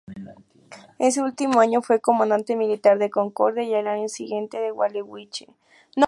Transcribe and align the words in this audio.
Ese 0.97 1.21
último 1.21 1.59
año 1.59 1.83
fue 1.83 2.01
comandante 2.01 2.55
militar 2.55 2.97
de 2.97 3.11
Concordia, 3.11 3.61
y 3.61 3.75
al 3.75 3.85
año 3.87 4.07
siguiente 4.09 4.57
de 4.59 4.71
Gualeguaychú. 4.71 5.53